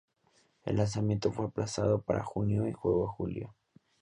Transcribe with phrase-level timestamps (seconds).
[0.63, 3.53] El lanzamiento fue aplazado para junio y luego a julio.